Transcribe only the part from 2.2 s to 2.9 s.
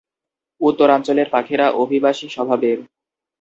স্বভাবের।